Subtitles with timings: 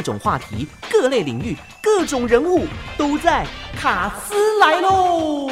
[0.00, 3.46] 各种话题、各类领域、各种人物都在
[3.76, 5.46] 卡斯来喽！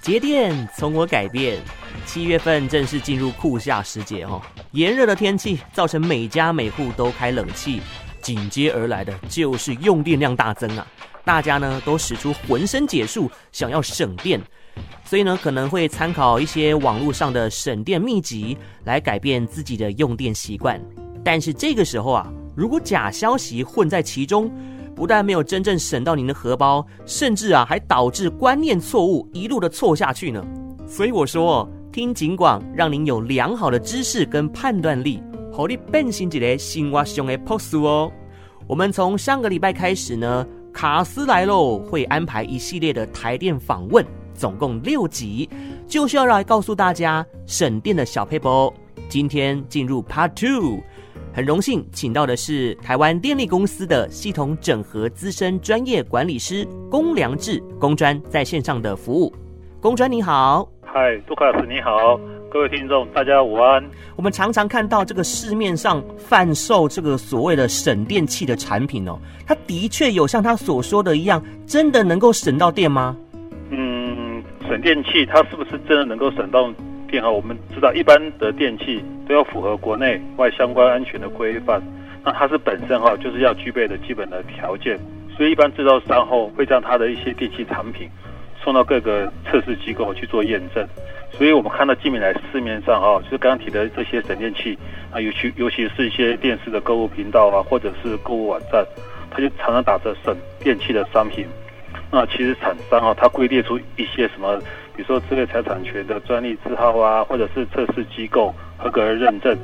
[0.00, 1.58] 节电从我改变。
[2.04, 4.40] 七月份正式进入酷夏时节哦，
[4.70, 7.82] 炎热的天气造成每家每户都开冷气，
[8.22, 10.86] 紧接而来的就是用电量大增啊！
[11.24, 14.40] 大家呢都使出浑身解数，想要省电，
[15.04, 20.80] 所以呢可能会参考一些网络上的省电秘籍来改变自己的用电习惯。
[21.24, 24.50] 但是这个时候啊，如果假消息混在其中，
[24.94, 30.44] 不但没有真正省到您的荷包，甚至啊还导致观念错误，一路的错下去呢。
[30.86, 31.68] 所以我说。
[31.92, 35.18] 听警广，让您有良好的知识跟判断力，
[35.50, 38.12] 好你变成一个生活上的朴素哦。
[38.66, 44.04] 我们从上个礼拜开始呢，卡斯来喽会安排一系列的台电访问，
[44.36, 45.48] 总共六集，
[45.88, 48.72] 就是要来告诉大家省电的小撇步。
[49.08, 50.80] 今天进入 Part Two，
[51.32, 59.32] 很荣幸请到的是台湾电力公司的系统整合资深专业管理师龚良志龚专在线上的服务。
[59.80, 60.68] 龚专你好。
[60.82, 62.18] 嗨，杜卡斯你好，
[62.50, 63.84] 各位听众大家午安。
[64.16, 73.14] 我们常常看到这个市面上贩售这个所谓的省电器的产品哦，它的确有像他所说的一样，真的能够省到电吗？
[74.80, 76.72] 电器它是不是真的能够省到
[77.08, 77.30] 电啊？
[77.30, 81.82] 我们知道一般的电器都要符合国内外相关安全的规范，
[82.24, 84.98] 那它是本身哈就是要具备的基本的条件，
[85.36, 88.08] 所以一般制造商后会将它的一些电器产品。
[88.64, 90.84] 送到各个测试机构去做验证，
[91.30, 94.76] 所以我们看到近年来市面上哈，就是刚刚提的这些省电器
[95.12, 98.84] 啊，尤其尤其是一些电视的购物频道啊，或者是购物网站，
[99.30, 101.46] 它就常常打着省电器的商品。
[102.10, 104.56] 那其实厂商啊，它归列出一些什么，
[104.94, 109.56] 比如说智慧财产权的专利字号啊，或者是测试机构合格的认证，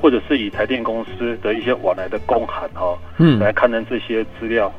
[0.00, 4.72] 或者是以台电公司的一些往来的公函哈，嗯，来刊登这些资料。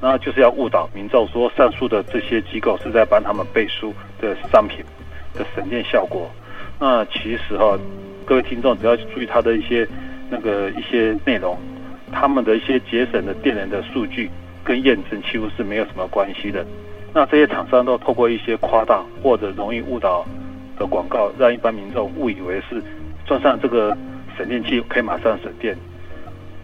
[0.00, 4.84] 那就是要误导民众说，上述的这些机构是在帮他们背书的商品
[5.34, 6.30] 的省电效果。
[6.80, 7.78] 那其实哈，
[8.24, 9.86] 各位听众只要注意它的一些
[10.28, 11.56] 那个一些内容，
[12.10, 14.28] 他们的一些节省的电能的数据
[14.64, 16.64] 跟验证几乎是没有什么关系的。
[17.14, 20.24] 那这些厂商都透过一些夸大或者容易误导
[20.78, 22.82] 的广告，让一般民众误以为是
[23.26, 23.96] 装上这个
[24.36, 25.76] 省电器可以马上省电。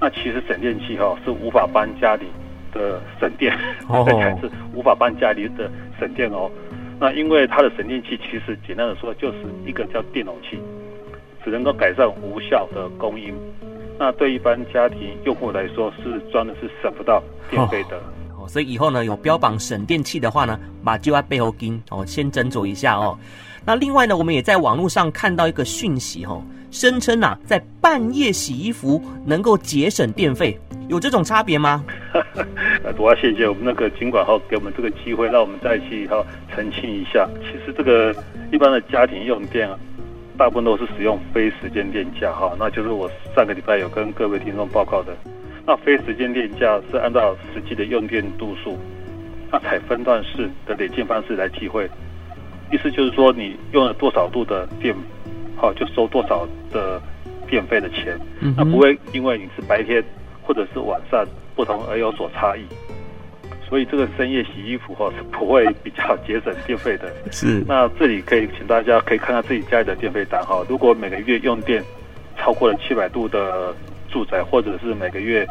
[0.01, 2.27] 那其实省电器哈是无法帮家里。
[2.71, 3.57] 的省电，
[3.89, 6.51] 这才是无法帮家里的省电哦。
[7.01, 10.61] 那因为它的省电器其实简单的说就是一个叫电容器，
[11.43, 13.35] 只能够改善无效的供应。
[13.99, 17.97] 那对一般家庭用户来说，是装的是省不到电费的。
[18.39, 23.19] 哦，所以以后呢，有标榜省电器的话呢，把就在背后跟哦，先斟酌一下哦。
[23.65, 30.59] 那另外呢，我们也在网络上看到一个讯息哦，声称啊，在半夜洗衣服能够节省电费。
[30.89, 31.85] 有这种差别吗？
[32.97, 37.29] 我要谢谢我们那个尽管哈给我们这个机会，让我们再去哈澄清一下。
[37.43, 38.15] 其实这个
[38.51, 39.79] 一般的家庭用电啊，
[40.39, 45.15] 大部分都是使用非时间电价哈，那就是我上个礼拜有跟各位听众报告的。
[45.67, 48.79] 那非时间电价是按照实际的用电度数，
[49.51, 51.91] 那采分段式的累进方式来计汇。
[52.73, 54.95] 意思就是说，你用了多少度的电，
[55.57, 57.03] 好就收多少的
[57.49, 58.19] 电费的钱，
[58.57, 60.03] 那不会因为你是白天。
[60.49, 62.65] 或者是晚上不同而有所差异，
[63.69, 67.13] 所以这个深夜洗衣服哈是不会比较节省电费的。
[67.31, 70.65] 是，那这里可以请大家可以看看自己家里的电费单哈。
[70.69, 71.85] 如果每个月用电
[72.37, 73.75] 超过了七百度的
[74.09, 75.47] 住宅，或者是每个月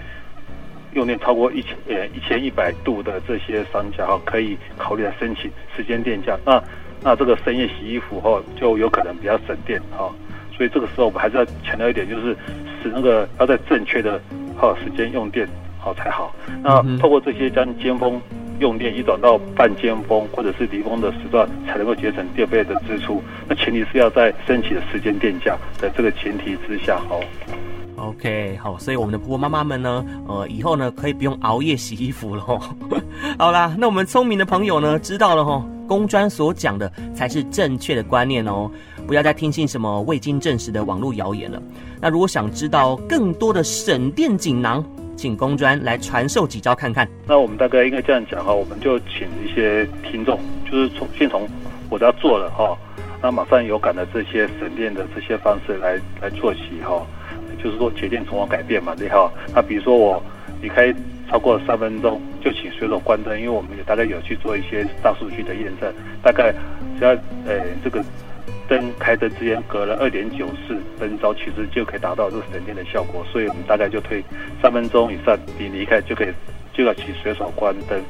[0.93, 6.37] 用电超过一千呃一千一百度的这些商家哈，可以考虑来申请时间电价。
[6.43, 6.63] 那
[7.03, 10.11] 那这个深夜洗衣服哈就有可能比较省电哈。
[10.55, 12.35] 所以这个时候我们还是要强调一点，就是
[12.81, 14.19] 使那个要在正确的。
[14.59, 15.47] 哈时间用电
[15.87, 16.35] 好才好。
[16.61, 18.19] 那透过这些将尖峰
[18.59, 23.21] 用电移转到半尖峰或者是离峰的时段，才能够节省电费的支出。
[23.47, 27.21] 那前提是要在升起的时间电价的这个前提之下，好。
[27.95, 32.43] OK，好，所以我们的婆婆妈妈们呢，呃，以后呢可以不用熬夜洗衣服了。
[33.39, 38.69] 好啦，那我们聪明的朋友呢，知道了哈，公专所讲的才是正确的观念哦，
[39.07, 41.61] 不要再听信什么未经证实的网络谣言了。
[41.99, 44.85] 那如果想知道更多的省电锦囊，
[45.17, 47.05] 请龚专来传授几招看看。
[47.27, 50.39] 那我们大概应该这样讲哈，我们就请一些听众，
[50.71, 51.45] 就是从先从
[51.89, 52.77] 我要做的哈，
[53.21, 57.05] 那马上有感的这些省电的这些方式来来做起哈。
[57.61, 59.31] 就是说节电从我改变嘛，对哈。
[59.55, 60.23] 那比如说我
[60.61, 60.93] 离开
[61.27, 65.91] 超过三分钟，就请随手关灯，因为我们也大概有去做一些大数据的验证，
[66.21, 66.53] 大概
[66.99, 67.09] 只要
[67.47, 68.03] 呃这个
[68.67, 73.25] 灯开灯之间隔了二点九四分钟，其实就可以达到这个省电的效果。
[73.31, 74.23] 所以我们大概就推
[74.61, 76.27] 三分钟以上，你离开就可以
[76.73, 78.01] 就要去随手关灯。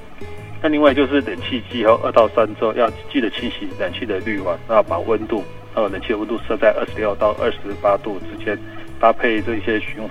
[0.62, 5.44] 那另外就是冷气机后二到三周要记得清洗冷气的滤网，那把温度
[5.74, 8.57] 还有冷气的温度设在二十六到二十八度之间，
[9.00, 10.01] 搭配这些循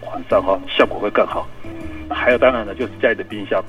[0.00, 1.46] 环上哈，效果会更好。
[2.08, 3.62] 还有当然呢，就是家里的冰箱。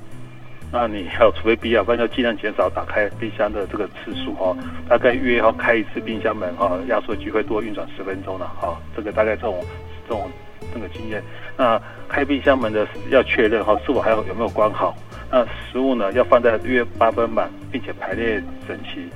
[0.74, 4.56] 那你还有除非必要，不然要尽量减少打开冰箱的这个次数哈。
[4.88, 8.80] 大概约要开一次冰箱门哈，压缩机会多运转十分钟了哈。
[8.96, 9.62] 这个大概这种
[10.08, 10.32] 这种
[10.74, 11.22] 这个经验。
[11.58, 14.96] 那开冰箱门的要确认哈，是否还有有没有关好？
[15.30, 19.10] 那食物呢要放在约八分满，并且排列整齐。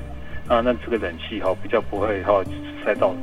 [0.48, 2.44] 啊，那这个冷气哈比较不会哈
[2.84, 3.16] 塞到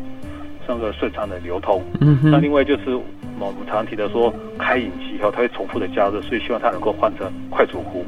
[0.67, 1.85] 那个顺畅的流通。
[2.23, 2.99] 那另外就是。
[3.47, 8.05] 我们常提的说，开饮机以后它会重复的加热，所以希望它能够换成快煮壶，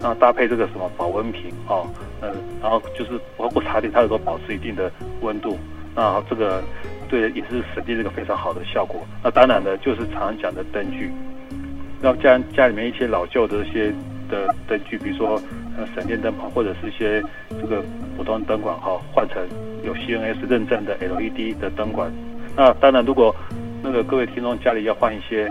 [0.00, 1.82] 那搭配这个什么保温瓶啊，
[2.22, 2.30] 嗯，
[2.62, 4.90] 然后就是包括茶点，它能够保持一定的
[5.20, 5.58] 温度，
[5.94, 6.62] 那这个
[7.08, 9.00] 对也是省电这个非常好的效果。
[9.22, 11.10] 那当然呢，就是常常讲的灯具，
[12.02, 13.92] 要家家里面一些老旧的一些
[14.28, 15.40] 的灯具，比如说
[15.76, 17.22] 呃省电灯泡或者是一些
[17.60, 17.82] 这个
[18.16, 19.42] 普通灯管哈，换成
[19.84, 22.10] 有 CNS 认证的 LED 的灯管。
[22.56, 23.34] 那当然如果
[23.82, 25.48] 那个各位听众家里要换一些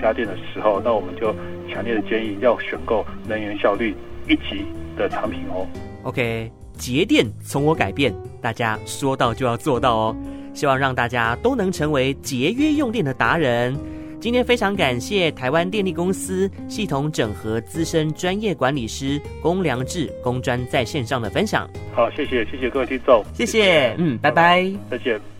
[0.00, 1.34] 家电的时候，那我们就
[1.70, 3.94] 强烈的建议要选购能源效率
[4.28, 4.64] 一级
[4.96, 5.66] 的产品哦。
[6.02, 10.16] OK，节电从我改变，大家说到就要做到哦。
[10.52, 13.76] 希望让大家都能成为节约用电的达人。
[14.20, 21.68] 今天非常感谢台湾电力公司系统整合资深专业管理师龚良志龚专在线上的分享。
[21.92, 25.33] 好，谢谢谢谢各位听众，谢谢，嗯，拜拜，再见。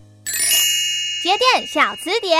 [1.25, 2.39] 节电小词典。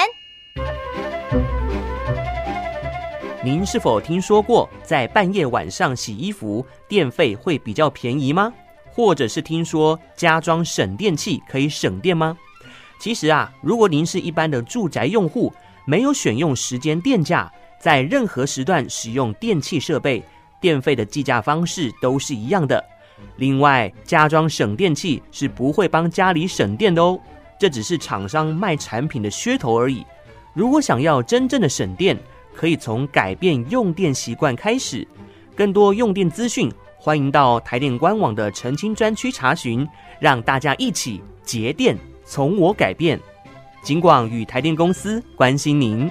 [3.43, 8.53] 您是否听说过在半夜晚上洗衣服电费会比较便宜吗？
[8.91, 12.37] 或者是听说加装省电器可以省电吗？
[13.01, 15.51] 其实啊，如果您是一般的住宅用户，
[15.87, 17.51] 没有选用时间电价，
[17.81, 20.23] 在任何时段使用电器设备，
[20.61, 22.85] 电费的计价方式都是一样的。
[23.37, 27.19] 另外，加装省电器是不会帮家里省电的哦。
[27.59, 30.05] 这只是厂商卖产品的噱头而已。
[30.53, 32.19] 如果想要真正的省电，
[32.55, 35.07] 可以从改变用电习惯开始。
[35.57, 39.87] 更多用电资讯，欢迎到台电官网的澄清专区查询。
[40.21, 43.21] 让大家一起节电，从我改变。
[43.83, 46.09] 警广与台电公司关心您。